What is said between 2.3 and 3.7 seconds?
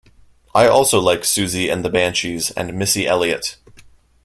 and Missy Elliott.